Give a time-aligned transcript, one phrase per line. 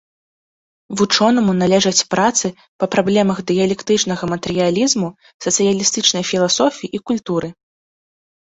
[1.01, 2.47] Вучонаму належаць працы
[2.79, 5.07] па праблемах дыялектычнага матэрыялізму,
[5.47, 7.49] сацыялістычнай філасофіі і культуры.